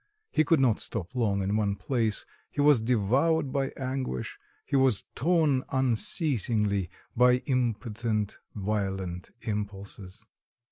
[0.31, 5.03] He could not stop long in one place: he was devoured by anguish; he was
[5.13, 10.25] torn unceasingly by impotent violent impulses.